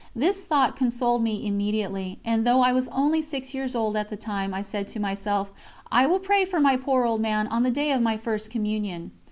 This 0.15 0.43
thought 0.43 0.75
consoled 0.75 1.21
me 1.21 1.45
immediately, 1.45 2.17
and 2.25 2.43
though 2.43 2.61
I 2.61 2.73
was 2.73 2.87
only 2.87 3.21
six 3.21 3.53
years 3.53 3.75
old 3.75 3.95
at 3.95 4.09
the 4.09 4.15
time, 4.17 4.51
I 4.51 4.63
said 4.63 4.87
to 4.87 4.99
myself: 4.99 5.51
"I 5.91 6.07
will 6.07 6.17
pray 6.17 6.43
for 6.43 6.59
my 6.59 6.75
poor 6.75 7.05
old 7.05 7.21
man 7.21 7.45
on 7.49 7.61
the 7.61 7.69
day 7.69 7.91
of 7.91 8.01
my 8.01 8.17
First 8.17 8.49
Communion." 8.49 9.11